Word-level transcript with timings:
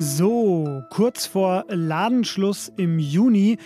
So, 0.00 0.84
kurz 0.90 1.26
vor 1.26 1.64
Ladenschluss 1.68 2.70
im 2.76 3.00
Juni. 3.00 3.58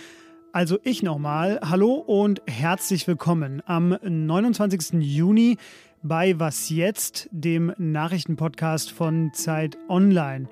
Also 0.51 0.79
ich 0.83 1.03
nochmal. 1.03 1.59
Hallo 1.63 1.93
und 1.93 2.41
herzlich 2.47 3.07
willkommen 3.07 3.61
am 3.67 3.95
29. 4.01 4.93
Juni 4.99 5.57
bei 6.01 6.39
Was 6.39 6.71
jetzt, 6.71 7.29
dem 7.31 7.71
Nachrichtenpodcast 7.77 8.91
von 8.91 9.31
Zeit 9.33 9.77
Online. 9.89 10.49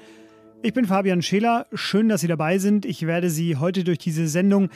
Ich 0.61 0.73
bin 0.75 0.85
Fabian 0.85 1.23
Scheler. 1.23 1.65
Schön, 1.73 2.09
dass 2.09 2.21
Sie 2.21 2.27
dabei 2.27 2.59
sind. 2.59 2.85
Ich 2.85 3.07
werde 3.07 3.31
Sie 3.31 3.55
heute 3.55 3.83
durch 3.83 3.97
diese 3.97 4.27
Sendung 4.27 4.69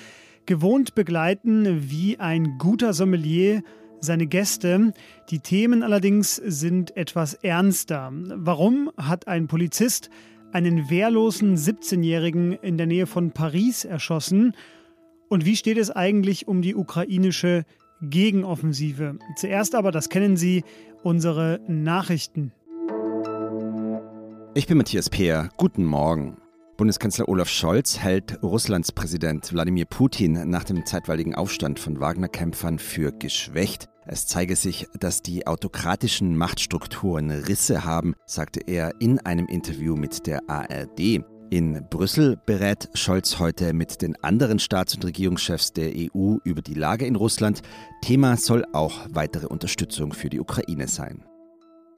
gewohnt 0.47 0.95
begleiten 0.95 1.87
wie 1.87 2.19
ein 2.19 2.57
guter 2.57 2.93
Sommelier 2.93 3.61
seine 4.01 4.25
Gäste. 4.25 4.91
Die 5.29 5.39
Themen 5.39 5.83
allerdings 5.83 6.35
sind 6.35 6.97
etwas 6.97 7.35
ernster. 7.35 8.11
Warum 8.11 8.89
hat 8.97 9.27
ein 9.27 9.45
Polizist 9.45 10.09
einen 10.55 10.89
wehrlosen 10.89 11.57
17-Jährigen 11.57 12.53
in 12.53 12.77
der 12.77 12.87
Nähe 12.87 13.07
von 13.07 13.31
Paris 13.31 13.83
erschossen? 13.83 14.55
Und 15.27 15.43
wie 15.43 15.57
steht 15.57 15.77
es 15.77 15.91
eigentlich 15.91 16.47
um 16.47 16.61
die 16.61 16.75
ukrainische 16.75 17.65
Gegenoffensive? 18.01 19.19
Zuerst 19.35 19.75
aber, 19.75 19.91
das 19.91 20.07
kennen 20.07 20.37
Sie, 20.37 20.63
unsere 21.03 21.59
Nachrichten. 21.67 22.53
Ich 24.53 24.65
bin 24.65 24.77
Matthias 24.77 25.09
Peer. 25.09 25.49
Guten 25.57 25.83
Morgen. 25.83 26.37
Bundeskanzler 26.77 27.27
Olaf 27.27 27.49
Scholz 27.49 27.99
hält 27.99 28.41
Russlands 28.41 28.93
Präsident 28.93 29.51
Wladimir 29.51 29.85
Putin 29.85 30.49
nach 30.49 30.63
dem 30.63 30.85
zeitweiligen 30.85 31.35
Aufstand 31.35 31.79
von 31.79 31.99
Wagner-Kämpfern 31.99 32.79
für 32.79 33.11
geschwächt. 33.11 33.89
Es 34.07 34.27
zeige 34.27 34.55
sich, 34.55 34.87
dass 34.99 35.21
die 35.21 35.47
autokratischen 35.47 36.37
Machtstrukturen 36.37 37.31
Risse 37.31 37.85
haben, 37.85 38.13
sagte 38.25 38.61
er 38.67 38.93
in 38.99 39.19
einem 39.19 39.47
Interview 39.47 39.95
mit 39.95 40.27
der 40.27 40.47
ARD. 40.47 41.23
In 41.49 41.87
Brüssel 41.89 42.37
berät 42.45 42.89
Scholz 42.93 43.39
heute 43.39 43.73
mit 43.73 44.01
den 44.01 44.15
anderen 44.23 44.59
Staats- 44.59 44.95
und 44.95 45.05
Regierungschefs 45.05 45.73
der 45.73 45.91
EU 45.95 46.37
über 46.43 46.61
die 46.61 46.73
Lage 46.73 47.05
in 47.05 47.15
Russland. 47.15 47.61
Thema 48.01 48.37
soll 48.37 48.65
auch 48.73 49.07
weitere 49.09 49.47
Unterstützung 49.47 50.13
für 50.13 50.29
die 50.29 50.39
Ukraine 50.39 50.87
sein. 50.87 51.23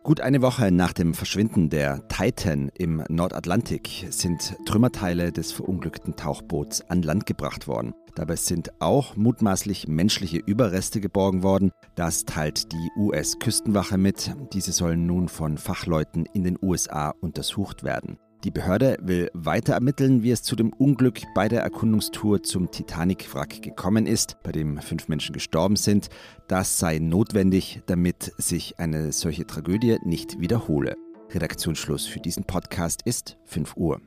Gut 0.07 0.21
eine 0.21 0.41
Woche 0.41 0.71
nach 0.71 0.93
dem 0.93 1.13
Verschwinden 1.13 1.69
der 1.69 2.07
Titan 2.07 2.71
im 2.77 3.03
Nordatlantik 3.09 4.07
sind 4.09 4.55
Trümmerteile 4.65 5.33
des 5.33 5.51
verunglückten 5.51 6.15
Tauchboots 6.15 6.89
an 6.89 7.01
Land 7.01 7.25
gebracht 7.25 7.67
worden. 7.67 7.93
Dabei 8.15 8.37
sind 8.37 8.71
auch 8.79 9.17
mutmaßlich 9.17 9.89
menschliche 9.89 10.37
Überreste 10.37 11.01
geborgen 11.01 11.43
worden. 11.43 11.73
Das 11.95 12.23
teilt 12.23 12.71
die 12.71 12.89
US-Küstenwache 12.95 13.97
mit. 13.97 14.33
Diese 14.53 14.71
sollen 14.71 15.05
nun 15.05 15.27
von 15.27 15.57
Fachleuten 15.57 16.25
in 16.33 16.45
den 16.45 16.57
USA 16.61 17.09
untersucht 17.09 17.83
werden. 17.83 18.17
Die 18.43 18.51
Behörde 18.51 18.97
will 19.01 19.31
weiter 19.33 19.73
ermitteln, 19.73 20.21
wie 20.21 20.29
es 20.29 20.43
zu 20.43 20.55
dem 20.55 20.71
Unglück 20.71 21.21
bei 21.33 21.47
der 21.47 21.63
Erkundungstour 21.63 22.43
zum 22.43 22.69
Titanic-Wrack 22.69 23.63
gekommen 23.63 24.05
ist, 24.05 24.37
bei 24.43 24.51
dem 24.51 24.77
fünf 24.77 25.07
Menschen 25.07 25.33
gestorben 25.33 25.75
sind. 25.75 26.09
Das 26.47 26.77
sei 26.77 26.99
notwendig, 26.99 27.81
damit 27.87 28.31
sich 28.37 28.77
eine 28.77 29.11
solche 29.11 29.47
Tragödie 29.47 29.97
nicht 30.03 30.39
wiederhole. 30.39 30.95
Redaktionsschluss 31.31 32.05
für 32.05 32.19
diesen 32.19 32.43
Podcast 32.43 33.01
ist 33.05 33.37
5 33.45 33.75
Uhr. 33.75 34.01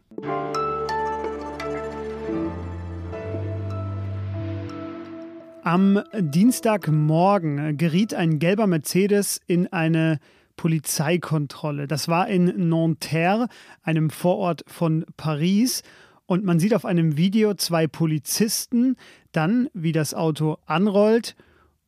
Am 5.64 6.02
Dienstagmorgen 6.16 7.76
geriet 7.76 8.14
ein 8.14 8.38
gelber 8.38 8.68
Mercedes 8.68 9.40
in 9.48 9.66
eine 9.72 10.20
Polizeikontrolle. 10.60 11.86
Das 11.86 12.06
war 12.06 12.28
in 12.28 12.68
Nanterre, 12.68 13.48
einem 13.82 14.10
Vorort 14.10 14.62
von 14.66 15.06
Paris. 15.16 15.82
Und 16.26 16.44
man 16.44 16.60
sieht 16.60 16.74
auf 16.74 16.84
einem 16.84 17.16
Video 17.16 17.54
zwei 17.54 17.86
Polizisten, 17.86 18.96
dann 19.32 19.70
wie 19.72 19.92
das 19.92 20.12
Auto 20.12 20.58
anrollt 20.66 21.34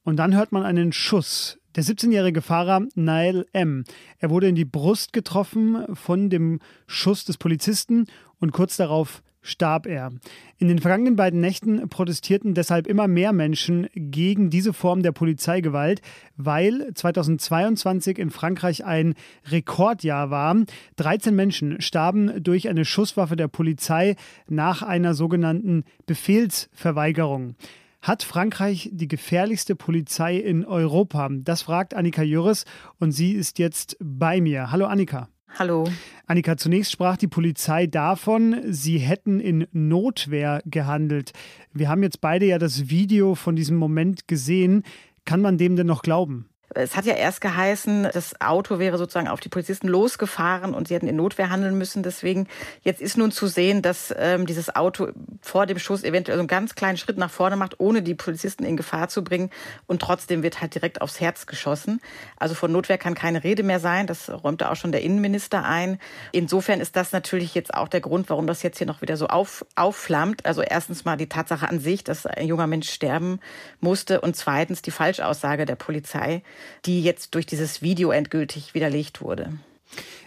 und 0.04 0.16
dann 0.16 0.34
hört 0.34 0.52
man 0.52 0.62
einen 0.62 0.94
Schuss. 0.94 1.58
Der 1.76 1.84
17-jährige 1.84 2.40
Fahrer 2.40 2.86
Nail 2.94 3.44
M. 3.52 3.84
Er 4.18 4.30
wurde 4.30 4.48
in 4.48 4.54
die 4.54 4.64
Brust 4.64 5.12
getroffen 5.12 5.84
von 5.94 6.30
dem 6.30 6.58
Schuss 6.86 7.26
des 7.26 7.36
Polizisten 7.36 8.06
und 8.40 8.52
kurz 8.52 8.78
darauf 8.78 9.22
starb 9.42 9.86
er. 9.86 10.12
In 10.58 10.68
den 10.68 10.78
vergangenen 10.78 11.16
beiden 11.16 11.40
Nächten 11.40 11.88
protestierten 11.88 12.54
deshalb 12.54 12.86
immer 12.86 13.08
mehr 13.08 13.32
Menschen 13.32 13.88
gegen 13.94 14.48
diese 14.48 14.72
Form 14.72 15.02
der 15.02 15.12
Polizeigewalt, 15.12 16.00
weil 16.36 16.92
2022 16.94 18.18
in 18.18 18.30
Frankreich 18.30 18.84
ein 18.84 19.14
Rekordjahr 19.50 20.30
war. 20.30 20.56
13 20.96 21.34
Menschen 21.34 21.80
starben 21.80 22.42
durch 22.42 22.68
eine 22.68 22.84
Schusswaffe 22.84 23.36
der 23.36 23.48
Polizei 23.48 24.16
nach 24.48 24.82
einer 24.82 25.14
sogenannten 25.14 25.84
Befehlsverweigerung. 26.06 27.56
Hat 28.00 28.24
Frankreich 28.24 28.90
die 28.92 29.06
gefährlichste 29.06 29.76
Polizei 29.76 30.36
in 30.36 30.64
Europa? 30.64 31.28
Das 31.30 31.62
fragt 31.62 31.94
Annika 31.94 32.22
Jürres 32.22 32.64
und 32.98 33.12
sie 33.12 33.32
ist 33.32 33.60
jetzt 33.60 33.96
bei 34.00 34.40
mir. 34.40 34.72
Hallo 34.72 34.86
Annika. 34.86 35.28
Hallo. 35.58 35.84
Annika, 36.26 36.56
zunächst 36.56 36.92
sprach 36.92 37.18
die 37.18 37.28
Polizei 37.28 37.86
davon, 37.86 38.62
sie 38.68 38.98
hätten 38.98 39.38
in 39.38 39.66
Notwehr 39.72 40.62
gehandelt. 40.64 41.32
Wir 41.74 41.90
haben 41.90 42.02
jetzt 42.02 42.22
beide 42.22 42.46
ja 42.46 42.58
das 42.58 42.88
Video 42.88 43.34
von 43.34 43.54
diesem 43.54 43.76
Moment 43.76 44.28
gesehen. 44.28 44.82
Kann 45.26 45.42
man 45.42 45.58
dem 45.58 45.76
denn 45.76 45.86
noch 45.86 46.02
glauben? 46.02 46.48
Es 46.74 46.96
hat 46.96 47.04
ja 47.04 47.14
erst 47.14 47.40
geheißen, 47.40 48.08
das 48.12 48.40
Auto 48.40 48.78
wäre 48.78 48.98
sozusagen 48.98 49.28
auf 49.28 49.40
die 49.40 49.48
Polizisten 49.48 49.88
losgefahren 49.88 50.74
und 50.74 50.88
sie 50.88 50.94
hätten 50.94 51.06
in 51.06 51.16
Notwehr 51.16 51.50
handeln 51.50 51.76
müssen. 51.76 52.02
Deswegen 52.02 52.48
jetzt 52.82 53.00
ist 53.00 53.16
nun 53.16 53.32
zu 53.32 53.46
sehen, 53.46 53.82
dass 53.82 54.14
ähm, 54.16 54.46
dieses 54.46 54.74
Auto 54.74 55.08
vor 55.40 55.66
dem 55.66 55.78
Schuss 55.78 56.04
eventuell 56.04 56.36
so 56.36 56.40
einen 56.40 56.48
ganz 56.48 56.74
kleinen 56.74 56.96
Schritt 56.96 57.18
nach 57.18 57.30
vorne 57.30 57.56
macht, 57.56 57.80
ohne 57.80 58.02
die 58.02 58.14
Polizisten 58.14 58.64
in 58.64 58.76
Gefahr 58.76 59.08
zu 59.08 59.24
bringen. 59.24 59.50
Und 59.86 60.02
trotzdem 60.02 60.42
wird 60.42 60.60
halt 60.60 60.74
direkt 60.74 61.00
aufs 61.00 61.20
Herz 61.20 61.46
geschossen. 61.46 62.00
Also 62.38 62.54
von 62.54 62.72
Notwehr 62.72 62.98
kann 62.98 63.14
keine 63.14 63.44
Rede 63.44 63.62
mehr 63.62 63.80
sein. 63.80 64.06
Das 64.06 64.30
räumte 64.30 64.70
auch 64.70 64.76
schon 64.76 64.92
der 64.92 65.02
Innenminister 65.02 65.64
ein. 65.64 65.98
Insofern 66.32 66.80
ist 66.80 66.96
das 66.96 67.12
natürlich 67.12 67.54
jetzt 67.54 67.74
auch 67.74 67.88
der 67.88 68.00
Grund, 68.00 68.30
warum 68.30 68.46
das 68.46 68.62
jetzt 68.62 68.78
hier 68.78 68.86
noch 68.86 69.02
wieder 69.02 69.16
so 69.16 69.26
auf, 69.26 69.64
aufflammt. 69.74 70.46
Also 70.46 70.62
erstens 70.62 71.04
mal 71.04 71.16
die 71.16 71.28
Tatsache 71.28 71.68
an 71.68 71.80
sich, 71.80 72.04
dass 72.04 72.26
ein 72.26 72.46
junger 72.46 72.66
Mensch 72.66 72.90
sterben 72.90 73.40
musste 73.80 74.20
und 74.20 74.36
zweitens 74.36 74.82
die 74.82 74.90
Falschaussage 74.90 75.66
der 75.66 75.76
Polizei 75.76 76.42
die 76.84 77.02
jetzt 77.02 77.34
durch 77.34 77.46
dieses 77.46 77.82
Video 77.82 78.10
endgültig 78.10 78.74
widerlegt 78.74 79.20
wurde. 79.20 79.52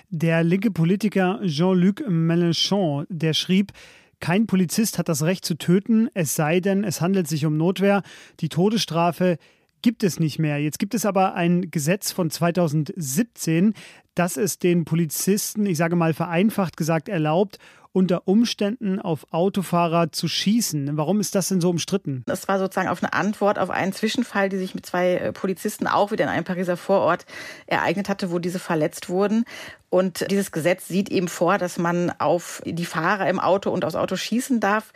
Der 0.09 0.43
linke 0.43 0.71
Politiker 0.71 1.39
Jean-Luc 1.43 2.07
Mélenchon, 2.07 3.05
der 3.09 3.33
schrieb, 3.33 3.71
kein 4.19 4.47
Polizist 4.47 4.97
hat 4.97 5.09
das 5.09 5.23
Recht 5.23 5.45
zu 5.45 5.55
töten, 5.55 6.09
es 6.13 6.35
sei 6.35 6.59
denn, 6.59 6.83
es 6.83 7.01
handelt 7.01 7.27
sich 7.27 7.45
um 7.45 7.57
Notwehr. 7.57 8.01
Die 8.39 8.49
Todesstrafe 8.49 9.37
gibt 9.81 10.03
es 10.03 10.19
nicht 10.19 10.39
mehr. 10.39 10.59
Jetzt 10.59 10.79
gibt 10.79 10.93
es 10.93 11.05
aber 11.05 11.35
ein 11.35 11.69
Gesetz 11.69 12.11
von 12.11 12.29
2017, 12.29 13.73
das 14.15 14.37
es 14.37 14.57
den 14.57 14.85
Polizisten, 14.85 15.65
ich 15.65 15.77
sage 15.77 15.95
mal 15.95 16.13
vereinfacht 16.13 16.77
gesagt, 16.77 17.09
erlaubt, 17.09 17.59
unter 17.95 18.27
Umständen 18.27 18.99
auf 18.99 19.25
Autofahrer 19.31 20.11
zu 20.11 20.27
schießen. 20.27 20.97
Warum 20.97 21.21
ist 21.21 21.33
das 21.33 21.47
denn 21.47 21.61
so 21.61 21.69
umstritten? 21.69 22.23
Das 22.25 22.49
war 22.49 22.59
sozusagen 22.59 22.89
auf 22.89 23.01
eine 23.01 23.13
Antwort 23.13 23.57
auf 23.57 23.69
einen 23.69 23.93
Zwischenfall, 23.93 24.49
die 24.49 24.57
sich 24.57 24.75
mit 24.75 24.85
zwei 24.85 25.15
äh, 25.15 25.31
Polizisten 25.31 25.87
auch 25.87 26.11
wieder 26.11 26.25
in 26.25 26.29
einem 26.29 26.43
Pariser 26.43 26.75
Vorort 26.75 27.25
ereignet 27.67 28.09
hatte, 28.09 28.31
wo 28.31 28.39
diese 28.39 28.59
verletzt 28.59 29.07
wurden. 29.07 29.45
Und 29.89 30.29
dieses 30.29 30.51
Gesetz 30.51 30.87
sieht 30.87 31.09
eben 31.09 31.27
vor, 31.27 31.57
dass 31.57 31.77
man 31.77 32.11
auf 32.19 32.61
die 32.65 32.85
Fahrer 32.85 33.29
im 33.29 33.39
Auto 33.39 33.69
und 33.69 33.85
aufs 33.85 33.95
Auto 33.95 34.15
schießen 34.15 34.59
darf, 34.59 34.91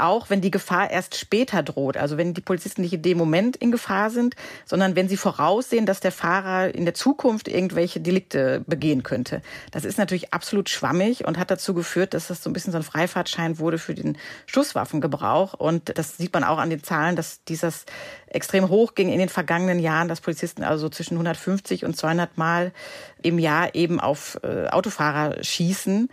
auch 0.00 0.30
wenn 0.30 0.40
die 0.40 0.50
Gefahr 0.50 0.90
erst 0.90 1.16
später 1.16 1.62
droht. 1.62 1.96
Also 1.96 2.16
wenn 2.16 2.34
die 2.34 2.40
Polizisten 2.40 2.82
nicht 2.82 2.94
in 2.94 3.02
dem 3.02 3.18
Moment 3.18 3.56
in 3.56 3.70
Gefahr 3.70 4.10
sind, 4.10 4.34
sondern 4.64 4.96
wenn 4.96 5.08
sie 5.08 5.16
voraussehen, 5.16 5.86
dass 5.86 6.00
der 6.00 6.12
Fahrer 6.12 6.74
in 6.74 6.84
der 6.84 6.94
Zukunft 6.94 7.48
irgendwelche 7.48 8.00
Delikte 8.00 8.64
begehen 8.66 9.02
könnte. 9.02 9.42
Das 9.70 9.84
ist 9.84 9.98
natürlich 9.98 10.32
absolut 10.32 10.68
schwammig 10.68 11.26
und 11.26 11.38
hat 11.38 11.50
dazu 11.50 11.74
geführt, 11.74 12.14
dass 12.14 12.28
das 12.28 12.42
so 12.42 12.50
ein 12.50 12.52
bisschen 12.52 12.72
so 12.72 12.78
ein 12.78 12.84
Freifahrtschein 12.84 13.58
wurde 13.58 13.78
für 13.78 13.94
den 13.94 14.16
Schusswaffengebrauch. 14.46 15.54
Und 15.54 15.96
das 15.98 16.16
sieht 16.16 16.32
man 16.32 16.44
auch 16.44 16.58
an 16.58 16.70
den 16.70 16.82
Zahlen, 16.82 17.16
dass 17.16 17.44
dieses 17.44 17.84
extrem 18.26 18.68
hoch 18.68 18.94
ging 18.94 19.10
in 19.10 19.18
den 19.18 19.28
vergangenen 19.28 19.80
Jahren, 19.80 20.08
dass 20.08 20.20
Polizisten 20.20 20.62
also 20.62 20.88
zwischen 20.88 21.14
150 21.14 21.84
und 21.84 21.96
200 21.96 22.38
Mal 22.38 22.72
im 23.22 23.38
Jahr 23.38 23.74
eben 23.74 24.00
auf 24.00 24.29
äh, 24.36 24.68
Autofahrer 24.68 25.42
schießen. 25.42 26.08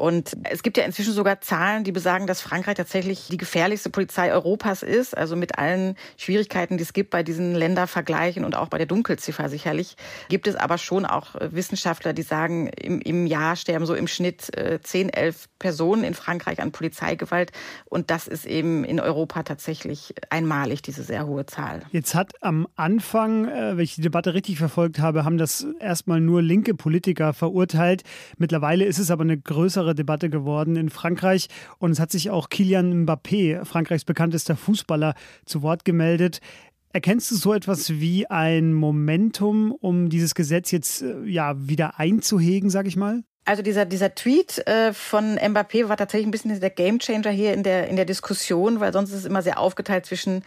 Und 0.00 0.34
es 0.44 0.62
gibt 0.62 0.78
ja 0.78 0.84
inzwischen 0.84 1.12
sogar 1.12 1.42
Zahlen, 1.42 1.84
die 1.84 1.92
besagen, 1.92 2.26
dass 2.26 2.40
Frankreich 2.40 2.76
tatsächlich 2.76 3.28
die 3.28 3.36
gefährlichste 3.36 3.90
Polizei 3.90 4.32
Europas 4.32 4.82
ist. 4.82 5.14
Also 5.14 5.36
mit 5.36 5.58
allen 5.58 5.94
Schwierigkeiten, 6.16 6.78
die 6.78 6.84
es 6.84 6.94
gibt 6.94 7.10
bei 7.10 7.22
diesen 7.22 7.54
Ländervergleichen 7.54 8.46
und 8.46 8.56
auch 8.56 8.68
bei 8.68 8.78
der 8.78 8.86
Dunkelziffer 8.86 9.50
sicherlich. 9.50 9.96
Gibt 10.30 10.46
es 10.46 10.56
aber 10.56 10.78
schon 10.78 11.04
auch 11.04 11.34
Wissenschaftler, 11.38 12.14
die 12.14 12.22
sagen, 12.22 12.68
im, 12.68 13.02
im 13.02 13.26
Jahr 13.26 13.56
sterben 13.56 13.84
so 13.84 13.94
im 13.94 14.06
Schnitt 14.06 14.56
äh, 14.56 14.80
10, 14.82 15.10
11 15.10 15.50
Personen 15.58 16.02
in 16.02 16.14
Frankreich 16.14 16.62
an 16.62 16.72
Polizeigewalt. 16.72 17.52
Und 17.84 18.10
das 18.10 18.26
ist 18.26 18.46
eben 18.46 18.84
in 18.84 19.00
Europa 19.00 19.42
tatsächlich 19.42 20.14
einmalig, 20.30 20.80
diese 20.80 21.02
sehr 21.02 21.26
hohe 21.26 21.44
Zahl. 21.44 21.82
Jetzt 21.92 22.14
hat 22.14 22.32
am 22.40 22.66
Anfang, 22.74 23.48
äh, 23.48 23.76
wenn 23.76 23.84
ich 23.84 23.96
die 23.96 24.00
Debatte 24.00 24.32
richtig 24.32 24.56
verfolgt 24.56 24.98
habe, 24.98 25.26
haben 25.26 25.36
das 25.36 25.66
erstmal 25.78 26.22
nur 26.22 26.40
linke 26.40 26.72
Politiker 26.72 27.34
verurteilt. 27.34 28.02
Mittlerweile 28.38 28.86
ist 28.86 28.98
es 28.98 29.10
aber 29.10 29.24
eine 29.24 29.36
größere 29.36 29.89
größere 29.90 29.94
Debatte 29.94 30.30
geworden 30.30 30.76
in 30.76 30.90
Frankreich. 30.90 31.48
Und 31.78 31.90
es 31.92 32.00
hat 32.00 32.10
sich 32.10 32.30
auch 32.30 32.48
Kilian 32.48 33.06
Mbappé, 33.06 33.64
Frankreichs 33.64 34.04
bekanntester 34.04 34.56
Fußballer, 34.56 35.14
zu 35.44 35.62
Wort 35.62 35.84
gemeldet. 35.84 36.40
Erkennst 36.92 37.30
du 37.30 37.36
so 37.36 37.54
etwas 37.54 38.00
wie 38.00 38.28
ein 38.28 38.72
Momentum, 38.72 39.72
um 39.72 40.08
dieses 40.08 40.34
Gesetz 40.34 40.72
jetzt 40.72 41.02
äh, 41.02 41.22
ja 41.24 41.54
wieder 41.56 42.00
einzuhegen, 42.00 42.68
sag 42.68 42.86
ich 42.86 42.96
mal? 42.96 43.22
Also 43.44 43.62
dieser, 43.62 43.84
dieser 43.84 44.14
Tweet 44.14 44.66
äh, 44.66 44.92
von 44.92 45.38
Mbappé 45.38 45.88
war 45.88 45.96
tatsächlich 45.96 46.26
ein 46.26 46.30
bisschen 46.30 46.60
der 46.60 46.70
Gamechanger 46.70 47.30
hier 47.30 47.54
in 47.54 47.62
der, 47.62 47.88
in 47.88 47.96
der 47.96 48.04
Diskussion, 48.04 48.80
weil 48.80 48.92
sonst 48.92 49.10
ist 49.10 49.20
es 49.20 49.24
immer 49.24 49.42
sehr 49.42 49.58
aufgeteilt 49.58 50.06
zwischen 50.06 50.42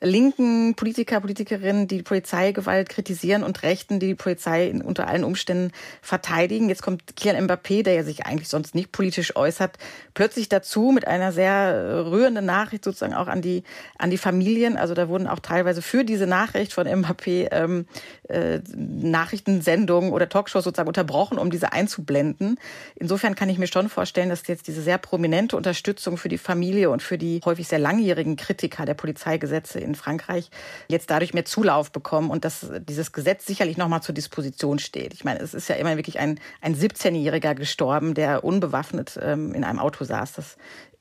linken 0.00 0.74
Politiker, 0.74 1.20
Politikerinnen, 1.20 1.88
die, 1.88 2.02
Polizeigewalt 2.02 2.88
kritisieren 2.88 3.42
und 3.42 3.62
Rechten, 3.62 3.98
die 3.98 4.08
die 4.08 4.14
Polizei 4.14 4.72
unter 4.84 5.08
allen 5.08 5.24
Umständen 5.24 5.72
verteidigen. 6.02 6.68
Jetzt 6.68 6.82
kommt 6.82 7.16
Kylian 7.16 7.46
Mbappé, 7.46 7.82
der 7.82 7.94
ja 7.94 8.04
sich 8.04 8.26
eigentlich 8.26 8.48
sonst 8.48 8.74
nicht 8.74 8.92
politisch 8.92 9.36
äußert, 9.36 9.78
plötzlich 10.14 10.48
dazu 10.48 10.92
mit 10.92 11.06
einer 11.06 11.32
sehr 11.32 12.06
rührenden 12.10 12.44
Nachricht 12.44 12.84
sozusagen 12.84 13.14
auch 13.14 13.28
an 13.28 13.42
die, 13.42 13.62
an 13.98 14.10
die 14.10 14.18
Familien. 14.18 14.76
Also 14.76 14.94
da 14.94 15.08
wurden 15.08 15.26
auch 15.26 15.40
teilweise 15.40 15.82
für 15.82 16.04
diese 16.04 16.26
Nachricht 16.26 16.72
von 16.72 16.86
Mbappé 16.86 17.48
ähm, 17.52 17.86
äh, 18.28 18.60
Nachrichtensendungen 18.76 20.12
oder 20.12 20.28
Talkshows 20.28 20.64
sozusagen 20.64 20.88
unterbrochen, 20.88 21.38
um 21.38 21.50
diese 21.50 21.72
einzublenden. 21.72 22.58
Insofern 22.94 23.34
kann 23.34 23.48
ich 23.48 23.58
mir 23.58 23.66
schon 23.66 23.88
vorstellen, 23.88 24.28
dass 24.28 24.46
jetzt 24.46 24.66
diese 24.66 24.82
sehr 24.82 24.98
prominente 24.98 25.56
Unterstützung 25.56 26.16
für 26.16 26.28
die 26.28 26.38
Familie 26.38 26.90
und 26.90 27.02
für 27.02 27.18
die 27.18 27.40
häufig 27.44 27.68
sehr 27.68 27.78
langjährigen 27.78 28.36
Kritiker 28.36 28.84
der 28.84 28.94
Polizeigesetze 28.94 29.85
in 29.86 29.94
Frankreich 29.94 30.50
jetzt 30.88 31.10
dadurch 31.10 31.34
mehr 31.34 31.44
Zulauf 31.44 31.92
bekommen 31.92 32.30
und 32.30 32.44
dass 32.44 32.66
dieses 32.80 33.12
Gesetz 33.12 33.46
sicherlich 33.46 33.76
nochmal 33.76 34.02
zur 34.02 34.14
Disposition 34.14 34.78
steht. 34.78 35.14
Ich 35.14 35.24
meine, 35.24 35.40
es 35.40 35.54
ist 35.54 35.68
ja 35.68 35.76
immer 35.76 35.96
wirklich 35.96 36.18
ein, 36.18 36.40
ein 36.60 36.74
17-Jähriger 36.74 37.54
gestorben, 37.54 38.14
der 38.14 38.44
unbewaffnet 38.44 39.18
ähm, 39.22 39.54
in 39.54 39.64
einem 39.64 39.78
Auto 39.78 40.04
saß. 40.04 40.34
Das 40.34 40.56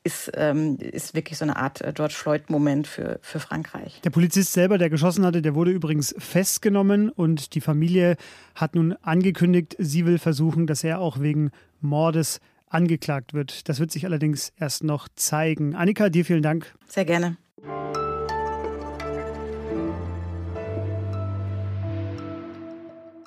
ist, 0.05 0.31
ähm, 0.35 0.77
ist 0.79 1.15
wirklich 1.15 1.37
so 1.37 1.43
eine 1.43 1.55
Art 1.57 1.81
äh, 1.81 1.91
George 1.93 2.13
Floyd-Moment 2.13 2.87
für, 2.87 3.19
für 3.21 3.39
Frankreich. 3.39 4.01
Der 4.03 4.11
Polizist 4.11 4.53
selber, 4.53 4.77
der 4.77 4.89
geschossen 4.91 5.25
hatte, 5.25 5.41
der 5.41 5.55
wurde 5.55 5.71
übrigens 5.71 6.15
festgenommen 6.17 7.09
und 7.09 7.55
die 7.55 7.61
Familie 7.61 8.15
hat 8.53 8.75
nun 8.75 8.93
angekündigt, 9.01 9.75
sie 9.79 10.05
will 10.05 10.19
versuchen, 10.19 10.67
dass 10.67 10.83
er 10.83 10.99
auch 10.99 11.19
wegen 11.19 11.49
Mordes 11.81 12.39
angeklagt 12.69 13.33
wird. 13.33 13.67
Das 13.67 13.79
wird 13.79 13.91
sich 13.91 14.05
allerdings 14.05 14.53
erst 14.57 14.83
noch 14.83 15.07
zeigen. 15.15 15.75
Annika, 15.75 16.09
dir 16.09 16.23
vielen 16.23 16.43
Dank. 16.43 16.75
Sehr 16.87 17.05
gerne. 17.05 17.37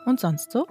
Und 0.08 0.18
sonst 0.20 0.52
so? 0.52 0.66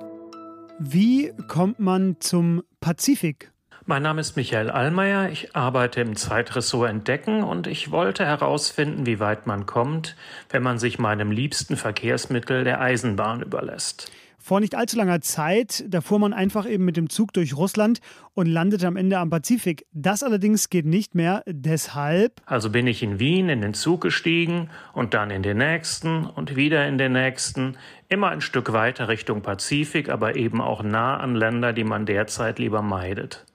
Wie 0.80 1.32
kommt 1.48 1.78
man 1.78 2.16
zum 2.20 2.64
Pazifik? 2.82 3.52
Mein 3.86 4.02
Name 4.02 4.20
ist 4.20 4.36
Michael 4.36 4.72
Allmeier, 4.72 5.30
ich 5.30 5.56
arbeite 5.56 6.02
im 6.02 6.16
Zeitressort 6.16 6.90
Entdecken 6.90 7.44
und 7.44 7.68
ich 7.68 7.92
wollte 7.92 8.26
herausfinden, 8.26 9.06
wie 9.06 9.20
weit 9.20 9.46
man 9.46 9.68
kommt, 9.68 10.16
wenn 10.50 10.64
man 10.64 10.80
sich 10.80 10.98
meinem 10.98 11.30
liebsten 11.30 11.78
Verkehrsmittel 11.78 12.64
der 12.64 12.82
Eisenbahn 12.82 13.44
überlässt. 13.44 14.12
Vor 14.48 14.62
nicht 14.62 14.76
allzu 14.76 14.96
langer 14.96 15.20
Zeit, 15.20 15.84
da 15.90 16.00
fuhr 16.00 16.20
man 16.20 16.32
einfach 16.32 16.66
eben 16.66 16.86
mit 16.86 16.96
dem 16.96 17.10
Zug 17.10 17.34
durch 17.34 17.58
Russland 17.58 18.00
und 18.34 18.46
landete 18.46 18.88
am 18.88 18.96
Ende 18.96 19.18
am 19.18 19.30
Pazifik. 19.30 19.86
Das 19.92 20.24
allerdings 20.24 20.70
geht 20.70 20.86
nicht 20.86 21.16
mehr, 21.16 21.44
deshalb. 21.48 22.42
Also 22.46 22.70
bin 22.70 22.88
ich 22.88 23.04
in 23.04 23.20
Wien 23.20 23.50
in 23.50 23.60
den 23.60 23.74
Zug 23.74 24.00
gestiegen 24.00 24.70
und 24.94 25.14
dann 25.14 25.32
in 25.32 25.44
den 25.44 25.58
nächsten 25.58 26.26
und 26.26 26.56
wieder 26.56 26.88
in 26.88 26.98
den 26.98 27.12
nächsten, 27.12 27.76
immer 28.08 28.30
ein 28.30 28.40
Stück 28.40 28.72
weiter 28.72 29.10
Richtung 29.10 29.42
Pazifik, 29.42 30.08
aber 30.08 30.38
eben 30.38 30.62
auch 30.62 30.82
nah 30.82 31.18
an 31.18 31.36
Länder, 31.36 31.74
die 31.74 31.84
man 31.84 32.06
derzeit 32.06 32.58
lieber 32.58 32.82
meidet. 32.82 33.46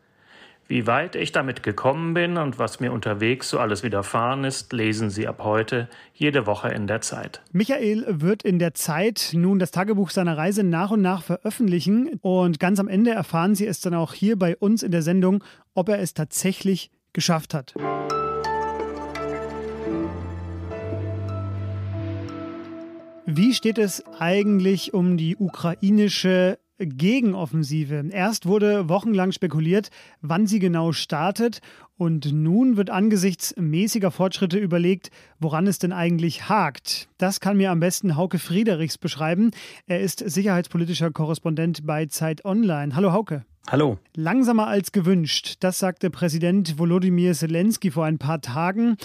Wie 0.69 0.87
weit 0.87 1.17
ich 1.17 1.32
damit 1.32 1.62
gekommen 1.62 2.14
bin 2.14 2.37
und 2.37 2.59
was 2.59 2.81
mir 2.81 2.93
unterwegs 2.93 3.50
so 3.50 3.59
alles 3.59 3.82
widerfahren 3.82 4.44
ist, 4.44 4.73
lesen 4.73 5.11
Sie 5.11 5.26
ab 5.26 5.41
heute 5.43 5.88
jede 6.14 6.47
Woche 6.47 6.69
in 6.69 6.87
der 6.87 7.00
Zeit. 7.00 7.43
Michael 7.53 8.05
wird 8.09 8.43
in 8.43 8.59
der 8.59 8.73
Zeit 8.73 9.32
nun 9.35 9.59
das 9.59 9.73
Tagebuch 9.73 10.11
seiner 10.11 10.38
Reise 10.38 10.62
nach 10.62 10.93
und 10.93 11.03
nach 11.03 11.23
veröffentlichen 11.23 12.19
und 12.23 12.61
ganz 12.61 12.79
am 12.79 12.88
Ende 12.88 13.11
erfahren 13.11 13.55
Sie 13.55 13.67
es 13.67 13.81
dann 13.81 13.94
auch 13.94 14.14
hier 14.14 14.38
bei 14.38 14.56
uns 14.56 14.82
in 14.82 14.93
der 14.93 15.03
Sendung, 15.03 15.43
ob 15.75 15.88
er 15.88 15.99
es 15.99 16.14
tatsächlich 16.14 16.91
geschafft 17.12 17.55
hat. 17.55 17.75
Wie 23.26 23.55
steht 23.55 23.79
es 23.79 24.05
eigentlich 24.19 24.94
um 24.94 25.17
die 25.17 25.37
ukrainische 25.37 26.59
Gegenoffensive. 26.87 28.05
Erst 28.11 28.46
wurde 28.46 28.88
wochenlang 28.88 29.32
spekuliert, 29.32 29.90
wann 30.20 30.46
sie 30.46 30.58
genau 30.58 30.93
startet 30.93 31.61
und 31.96 32.32
nun 32.32 32.76
wird 32.76 32.90
angesichts 32.90 33.55
mäßiger 33.56 34.11
Fortschritte 34.11 34.58
überlegt, 34.58 35.11
woran 35.38 35.67
es 35.67 35.79
denn 35.79 35.93
eigentlich 35.93 36.49
hakt. 36.49 37.08
Das 37.19 37.40
kann 37.40 37.56
mir 37.56 37.70
am 37.70 37.81
besten 37.81 38.17
Hauke 38.17 38.38
Friedrichs 38.38 38.99
beschreiben. 38.99 39.52
Er 39.87 40.00
ist 40.00 40.19
sicherheitspolitischer 40.19 41.11
Korrespondent 41.11 41.87
bei 41.87 42.06
Zeit 42.06 42.44
Online. 42.44 42.96
Hallo 42.96 43.12
Hauke. 43.12 43.44
Hallo. 43.70 43.99
Langsamer 44.17 44.67
als 44.67 44.90
gewünscht, 44.90 45.58
das 45.61 45.78
sagte 45.78 46.11
Präsident 46.11 46.78
Volodymyr 46.78 47.32
Zelensky 47.32 47.93
vor 47.93 48.05
ein 48.05 48.19
paar 48.19 48.40
Tagen 48.40 48.96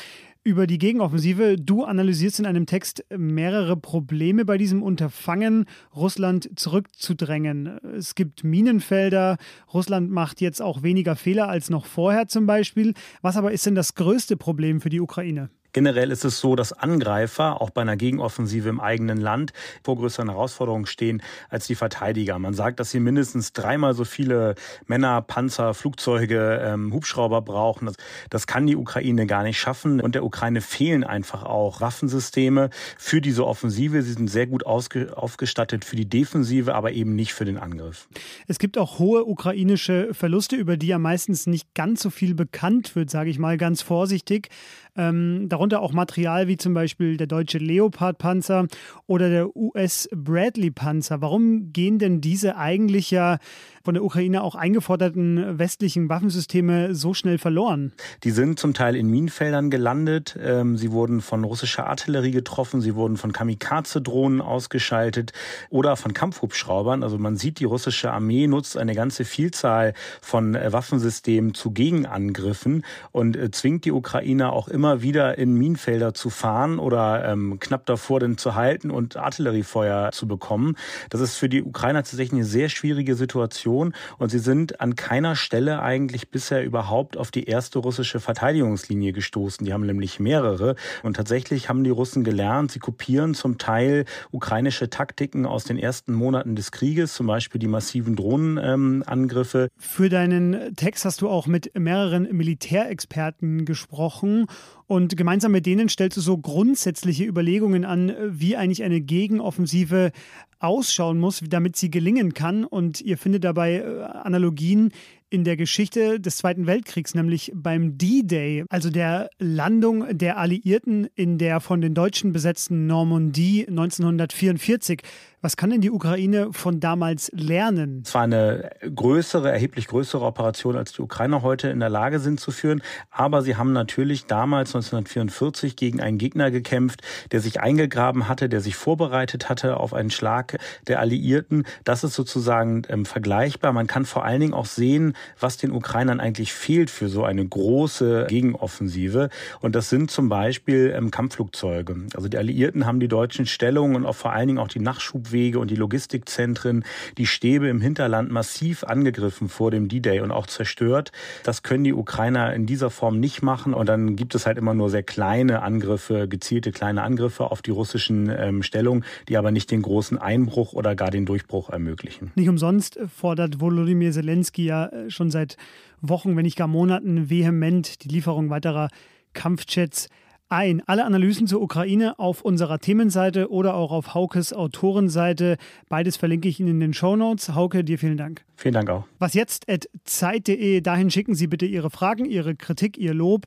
über 0.47 0.65
die 0.65 0.77
Gegenoffensive. 0.77 1.57
Du 1.57 1.83
analysierst 1.83 2.39
in 2.39 2.45
einem 2.45 2.65
Text 2.65 3.03
mehrere 3.15 3.75
Probleme 3.75 4.45
bei 4.45 4.57
diesem 4.57 4.81
Unterfangen, 4.81 5.65
Russland 5.93 6.49
zurückzudrängen. 6.55 7.77
Es 7.97 8.15
gibt 8.15 8.45
Minenfelder, 8.45 9.35
Russland 9.73 10.09
macht 10.09 10.39
jetzt 10.39 10.61
auch 10.61 10.83
weniger 10.83 11.17
Fehler 11.17 11.49
als 11.49 11.69
noch 11.69 11.85
vorher 11.85 12.29
zum 12.29 12.45
Beispiel. 12.45 12.93
Was 13.21 13.35
aber 13.35 13.51
ist 13.51 13.65
denn 13.65 13.75
das 13.75 13.95
größte 13.95 14.37
Problem 14.37 14.79
für 14.79 14.89
die 14.89 15.01
Ukraine? 15.01 15.49
Generell 15.73 16.11
ist 16.11 16.25
es 16.25 16.39
so, 16.39 16.55
dass 16.55 16.73
Angreifer 16.73 17.61
auch 17.61 17.69
bei 17.69 17.81
einer 17.81 17.97
Gegenoffensive 17.97 18.69
im 18.69 18.79
eigenen 18.79 19.19
Land 19.19 19.53
vor 19.83 19.97
größeren 19.97 20.29
Herausforderungen 20.29 20.85
stehen 20.85 21.21
als 21.49 21.67
die 21.67 21.75
Verteidiger. 21.75 22.39
Man 22.39 22.53
sagt, 22.53 22.79
dass 22.79 22.91
sie 22.91 22.99
mindestens 22.99 23.53
dreimal 23.53 23.93
so 23.93 24.05
viele 24.05 24.55
Männer, 24.85 25.21
Panzer, 25.21 25.73
Flugzeuge, 25.73 26.61
ähm, 26.63 26.93
Hubschrauber 26.93 27.41
brauchen. 27.41 27.85
Das, 27.85 27.95
das 28.29 28.47
kann 28.47 28.67
die 28.67 28.75
Ukraine 28.75 29.27
gar 29.27 29.43
nicht 29.43 29.59
schaffen. 29.59 30.01
Und 30.01 30.15
der 30.15 30.23
Ukraine 30.23 30.61
fehlen 30.61 31.03
einfach 31.03 31.43
auch 31.43 31.81
Waffensysteme 31.81 32.69
für 32.97 33.21
diese 33.21 33.45
Offensive. 33.45 34.01
Sie 34.01 34.13
sind 34.13 34.29
sehr 34.29 34.47
gut 34.47 34.65
aufgestattet 34.65 35.85
für 35.85 35.95
die 35.95 36.09
Defensive, 36.09 36.73
aber 36.73 36.91
eben 36.91 37.15
nicht 37.15 37.33
für 37.33 37.45
den 37.45 37.57
Angriff. 37.57 38.07
Es 38.47 38.59
gibt 38.59 38.77
auch 38.77 38.99
hohe 38.99 39.25
ukrainische 39.25 40.13
Verluste, 40.13 40.55
über 40.55 40.77
die 40.77 40.87
ja 40.87 40.99
meistens 40.99 41.47
nicht 41.47 41.73
ganz 41.75 42.01
so 42.01 42.09
viel 42.09 42.33
bekannt 42.33 42.95
wird, 42.95 43.09
sage 43.09 43.29
ich 43.29 43.39
mal 43.39 43.57
ganz 43.57 43.81
vorsichtig. 43.81 44.49
Ähm, 44.95 45.47
darunter 45.57 45.81
auch 45.81 45.91
Material 45.91 46.47
wie 46.47 46.57
zum 46.57 46.75
Beispiel 46.75 47.17
der 47.17 47.25
deutsche 47.25 47.57
Leopard-Panzer 47.57 48.67
oder 49.07 49.29
der 49.29 49.55
US-Bradley-Panzer. 49.55 51.19
Warum 51.21 51.73
gehen 51.73 51.97
denn 51.97 52.21
diese 52.21 52.57
eigentlich 52.57 53.09
ja 53.09 53.39
von 53.87 53.93
der 53.93 54.03
Ukraine 54.03 54.43
auch 54.43 54.55
eingeforderten 54.55 55.57
westlichen 55.59 56.09
Waffensysteme 56.09 56.93
so 56.93 57.13
schnell 57.13 57.37
verloren? 57.37 57.93
Die 58.25 58.31
sind 58.31 58.59
zum 58.59 58.73
Teil 58.73 58.97
in 58.97 59.09
Minenfeldern 59.09 59.69
gelandet. 59.69 60.37
Ähm, 60.43 60.75
sie 60.75 60.91
wurden 60.91 61.21
von 61.21 61.45
russischer 61.45 61.87
Artillerie 61.87 62.31
getroffen. 62.31 62.81
Sie 62.81 62.95
wurden 62.95 63.15
von 63.15 63.31
Kamikaze-Drohnen 63.31 64.41
ausgeschaltet 64.41 65.31
oder 65.69 65.95
von 65.95 66.13
Kampfhubschraubern. 66.13 67.01
Also 67.01 67.17
man 67.17 67.37
sieht, 67.37 67.61
die 67.61 67.63
russische 67.63 68.11
Armee 68.11 68.47
nutzt 68.47 68.75
eine 68.75 68.93
ganze 68.93 69.23
Vielzahl 69.23 69.93
von 70.21 70.55
äh, 70.55 70.73
Waffensystemen 70.73 71.53
zu 71.53 71.71
Gegenangriffen 71.71 72.83
und 73.13 73.37
äh, 73.37 73.51
zwingt 73.51 73.85
die 73.85 73.93
Ukrainer 73.93 74.51
auch 74.51 74.67
immer 74.67 75.01
wieder 75.01 75.37
in 75.37 75.53
Minenfelder 75.53 76.13
zu 76.13 76.29
fahren 76.29 76.77
oder 76.77 77.23
ähm, 77.23 77.61
knapp 77.61 77.85
davor 77.85 78.19
denn 78.19 78.37
zu 78.37 78.53
halten 78.53 78.91
und 78.91 79.15
Artilleriefeuer 79.15 80.11
zu 80.11 80.27
bekommen. 80.27 80.75
Das 81.09 81.21
ist 81.21 81.37
für 81.37 81.47
die 81.47 81.63
Ukrainer 81.63 81.99
tatsächlich 81.99 82.33
eine 82.33 82.43
sehr 82.43 82.67
schwierige 82.67 83.15
Situation. 83.15 83.76
Situation 83.77 83.93
und 84.17 84.29
sie 84.29 84.39
sind 84.39 84.79
an 84.81 84.95
keiner 84.95 85.35
Stelle 85.35 85.81
eigentlich 85.81 86.29
bisher 86.29 86.63
überhaupt 86.63 87.17
auf 87.17 87.31
die 87.31 87.45
erste 87.45 87.79
russische 87.79 88.19
Verteidigungslinie 88.19 89.13
gestoßen. 89.13 89.65
Die 89.65 89.73
haben 89.73 89.85
nämlich 89.85 90.19
mehrere 90.19 90.75
und 91.03 91.15
tatsächlich 91.15 91.69
haben 91.69 91.83
die 91.83 91.89
Russen 91.89 92.23
gelernt, 92.23 92.71
sie 92.71 92.79
kopieren 92.79 93.33
zum 93.33 93.57
Teil 93.57 94.05
ukrainische 94.31 94.89
Taktiken 94.89 95.45
aus 95.45 95.63
den 95.63 95.77
ersten 95.77 96.13
Monaten 96.13 96.55
des 96.55 96.71
Krieges, 96.71 97.13
zum 97.13 97.27
Beispiel 97.27 97.59
die 97.59 97.67
massiven 97.67 98.15
Drohnenangriffe. 98.15 99.63
Ähm, 99.63 99.69
Für 99.77 100.09
deinen 100.09 100.75
Text 100.75 101.05
hast 101.05 101.21
du 101.21 101.29
auch 101.29 101.47
mit 101.47 101.77
mehreren 101.77 102.27
Militärexperten 102.31 103.65
gesprochen 103.65 104.47
und 104.87 105.17
gemeinsam 105.17 105.51
mit 105.51 105.65
denen 105.65 105.89
stellst 105.89 106.15
du 106.15 106.21
so 106.21 106.37
grundsätzliche 106.37 107.25
Überlegungen 107.25 107.83
an, 107.83 108.13
wie 108.29 108.55
eigentlich 108.55 108.83
eine 108.83 109.01
Gegenoffensive 109.01 110.11
ausschauen 110.59 111.19
muss, 111.19 111.43
damit 111.47 111.75
sie 111.75 111.91
gelingen 111.91 112.33
kann. 112.33 112.63
Und 112.63 113.01
ihr 113.01 113.17
findet 113.17 113.43
dabei 113.43 113.56
äh, 113.57 114.03
Analogien, 114.23 114.91
in 115.29 115.43
der 115.43 115.57
Geschichte 115.57 116.19
des 116.19 116.37
Zweiten 116.37 116.67
Weltkriegs, 116.67 117.13
nämlich 117.13 117.51
beim 117.53 117.97
D-Day, 117.97 118.63
also 118.69 118.89
der 118.89 119.29
Landung 119.39 120.17
der 120.17 120.37
Alliierten 120.37 121.09
in 121.15 121.37
der 121.37 121.59
von 121.59 121.81
den 121.81 121.93
Deutschen 121.93 122.31
besetzten 122.31 122.87
Normandie 122.87 123.67
1944. 123.67 125.01
Was 125.39 125.55
kann 125.55 125.69
denn 125.69 125.81
die 125.81 125.91
Ukraine 125.91 126.49
von 126.51 126.79
damals 126.79 127.29
lernen? 127.31 128.01
Es 128.03 128.15
war 128.15 128.23
eine 128.23 128.71
größere, 128.95 129.51
erheblich 129.51 129.85
größere 129.85 130.25
Operation, 130.25 130.75
als 130.75 130.93
die 130.93 131.03
Ukrainer 131.03 131.43
heute 131.43 131.69
in 131.69 131.79
der 131.79 131.89
Lage 131.89 132.19
sind 132.19 132.39
zu 132.39 132.49
führen. 132.49 132.81
Aber 133.11 133.43
sie 133.43 133.55
haben 133.55 133.71
natürlich 133.71 134.25
damals 134.25 134.69
1944 134.69 135.75
gegen 135.75 136.01
einen 136.01 136.17
Gegner 136.17 136.49
gekämpft, 136.49 137.03
der 137.31 137.39
sich 137.39 137.61
eingegraben 137.61 138.27
hatte, 138.27 138.49
der 138.49 138.61
sich 138.61 138.75
vorbereitet 138.75 139.47
hatte 139.47 139.77
auf 139.77 139.93
einen 139.93 140.09
Schlag 140.09 140.57
der 140.87 140.99
Alliierten. 140.99 141.65
Das 141.83 142.03
ist 142.03 142.15
sozusagen 142.15 142.81
ähm, 142.89 143.05
vergleichbar. 143.05 143.73
Man 143.73 143.85
kann 143.85 144.05
vor 144.05 144.25
allen 144.25 144.41
Dingen 144.41 144.55
auch 144.55 144.65
sehen, 144.65 145.13
was 145.39 145.57
den 145.57 145.71
Ukrainern 145.71 146.19
eigentlich 146.19 146.51
fehlt 146.51 146.89
für 146.89 147.09
so 147.09 147.23
eine 147.23 147.47
große 147.47 148.25
Gegenoffensive. 148.27 149.29
Und 149.61 149.75
das 149.75 149.89
sind 149.89 150.09
zum 150.09 150.29
Beispiel 150.29 150.95
ähm, 150.97 151.11
Kampfflugzeuge. 151.11 152.07
Also 152.15 152.27
die 152.27 152.39
Alliierten 152.39 152.87
haben 152.87 152.99
die 152.99 153.07
deutschen 153.07 153.45
Stellungen 153.45 153.97
und 153.97 154.07
auch 154.07 154.15
vor 154.15 154.31
allen 154.31 154.47
Dingen 154.47 154.59
auch 154.59 154.67
die 154.67 154.79
Nachschub 154.79 155.26
Flugwege 155.27 155.59
und 155.59 155.69
die 155.69 155.75
Logistikzentren, 155.75 156.83
die 157.17 157.27
Stäbe 157.27 157.67
im 157.67 157.81
Hinterland 157.81 158.31
massiv 158.31 158.83
angegriffen 158.83 159.49
vor 159.49 159.71
dem 159.71 159.87
D-Day 159.87 160.21
und 160.21 160.31
auch 160.31 160.47
zerstört. 160.47 161.11
Das 161.43 161.63
können 161.63 161.83
die 161.83 161.93
Ukrainer 161.93 162.53
in 162.53 162.65
dieser 162.65 162.89
Form 162.89 163.19
nicht 163.19 163.41
machen. 163.41 163.73
Und 163.73 163.89
dann 163.89 164.15
gibt 164.15 164.35
es 164.35 164.45
halt 164.45 164.57
immer 164.57 164.73
nur 164.73 164.89
sehr 164.89 165.03
kleine 165.03 165.61
Angriffe, 165.61 166.27
gezielte 166.27 166.71
kleine 166.71 167.03
Angriffe 167.03 167.51
auf 167.51 167.61
die 167.61 167.71
russischen 167.71 168.29
ähm, 168.29 168.63
Stellungen, 168.63 169.03
die 169.27 169.37
aber 169.37 169.51
nicht 169.51 169.69
den 169.71 169.81
großen 169.81 170.17
Einbruch 170.17 170.73
oder 170.73 170.95
gar 170.95 171.11
den 171.11 171.25
Durchbruch 171.25 171.69
ermöglichen. 171.69 172.31
Nicht 172.35 172.49
umsonst 172.49 172.99
fordert 173.13 173.59
Volodymyr 173.59 174.11
Zelensky 174.11 174.65
ja 174.65 174.87
äh, 174.87 175.09
schon 175.09 175.29
seit 175.29 175.57
Wochen, 176.01 176.35
wenn 176.37 176.43
nicht 176.43 176.57
gar 176.57 176.67
Monaten, 176.67 177.29
vehement 177.29 178.03
die 178.03 178.09
Lieferung 178.09 178.49
weiterer 178.49 178.89
Kampfjets 179.33 180.09
ein. 180.49 180.81
Alle 180.85 181.05
Analysen 181.05 181.47
zur 181.47 181.61
Ukraine 181.61 182.19
auf 182.19 182.41
unserer 182.41 182.79
Themenseite 182.79 183.51
oder 183.51 183.75
auch 183.75 183.91
auf 183.91 184.13
Haukes 184.13 184.53
Autorenseite. 184.53 185.57
Beides 185.89 186.17
verlinke 186.17 186.47
ich 186.47 186.59
Ihnen 186.59 186.69
in 186.69 186.79
den 186.79 186.93
Show 186.93 187.15
Notes. 187.15 187.55
Hauke, 187.55 187.83
dir 187.83 187.99
vielen 187.99 188.17
Dank. 188.17 188.43
Vielen 188.55 188.73
Dank 188.73 188.89
auch. 188.89 189.05
Was 189.19 189.33
jetzt 189.33 189.65
zeit.de. 190.05 190.81
Dahin 190.81 191.11
schicken 191.11 191.35
Sie 191.35 191.47
bitte 191.47 191.65
Ihre 191.65 191.89
Fragen, 191.89 192.25
Ihre 192.25 192.55
Kritik, 192.55 192.97
Ihr 192.97 193.13
Lob 193.13 193.45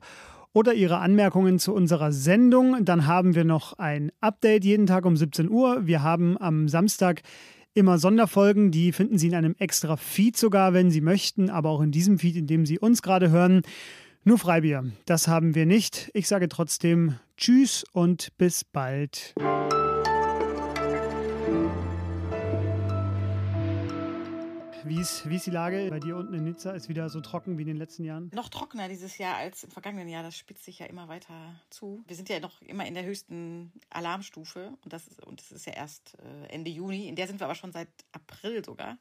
oder 0.53 0.73
Ihre 0.73 0.99
Anmerkungen 0.99 1.59
zu 1.59 1.73
unserer 1.73 2.11
Sendung. 2.11 2.83
Dann 2.85 3.07
haben 3.07 3.35
wir 3.35 3.45
noch 3.45 3.79
ein 3.79 4.11
Update 4.19 4.65
jeden 4.65 4.87
Tag 4.87 5.05
um 5.05 5.15
17 5.15 5.49
Uhr. 5.49 5.87
Wir 5.87 6.03
haben 6.03 6.37
am 6.37 6.67
Samstag 6.67 7.21
immer 7.73 7.97
Sonderfolgen, 7.97 8.71
die 8.71 8.91
finden 8.91 9.17
Sie 9.17 9.27
in 9.27 9.35
einem 9.35 9.55
extra 9.57 9.95
Feed 9.95 10.35
sogar, 10.35 10.73
wenn 10.73 10.91
Sie 10.91 11.01
möchten, 11.01 11.49
aber 11.49 11.69
auch 11.69 11.81
in 11.81 11.91
diesem 11.91 12.19
Feed, 12.19 12.35
in 12.35 12.47
dem 12.47 12.65
Sie 12.65 12.79
uns 12.79 13.01
gerade 13.01 13.29
hören. 13.29 13.61
Nur 14.23 14.37
Freibier, 14.37 14.83
das 15.07 15.27
haben 15.27 15.55
wir 15.55 15.65
nicht. 15.65 16.11
Ich 16.13 16.27
sage 16.27 16.47
trotzdem 16.47 17.17
Tschüss 17.37 17.83
und 17.91 18.37
bis 18.37 18.63
bald. 18.63 19.33
Wie 24.83 24.99
ist, 24.99 25.27
wie 25.27 25.37
ist 25.37 25.47
die 25.47 25.51
Lage 25.51 25.87
bei 25.89 25.99
dir 25.99 26.17
unten 26.17 26.35
in 26.35 26.43
Nizza? 26.43 26.71
Ist 26.73 26.87
wieder 26.87 27.09
so 27.09 27.19
trocken 27.19 27.57
wie 27.57 27.63
in 27.63 27.67
den 27.69 27.77
letzten 27.77 28.03
Jahren? 28.03 28.29
Noch 28.35 28.49
trockener 28.49 28.89
dieses 28.89 29.17
Jahr 29.17 29.37
als 29.37 29.63
im 29.63 29.71
vergangenen 29.71 30.07
Jahr. 30.07 30.21
Das 30.21 30.37
spitzt 30.37 30.65
sich 30.65 30.77
ja 30.77 30.85
immer 30.85 31.07
weiter 31.07 31.33
zu. 31.71 32.03
Wir 32.05 32.15
sind 32.15 32.29
ja 32.29 32.39
noch 32.39 32.61
immer 32.61 32.85
in 32.85 32.93
der 32.93 33.05
höchsten 33.05 33.71
Alarmstufe 33.89 34.77
und 34.83 34.93
das 34.93 35.07
ist, 35.07 35.25
und 35.25 35.39
das 35.39 35.51
ist 35.51 35.65
ja 35.65 35.73
erst 35.73 36.15
äh, 36.19 36.53
Ende 36.53 36.69
Juni. 36.69 37.07
In 37.07 37.15
der 37.15 37.25
sind 37.25 37.39
wir 37.39 37.45
aber 37.45 37.55
schon 37.55 37.71
seit 37.71 37.87
April 38.11 38.63
sogar. 38.63 38.99